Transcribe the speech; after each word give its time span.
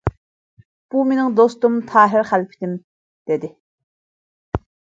—بۇ 0.95 1.03
مېنىڭ 1.09 1.35
دوستۇم 1.41 1.77
تاھىر 1.93 2.27
خەلپىتىم،— 2.31 2.75
دېدى. 3.33 3.55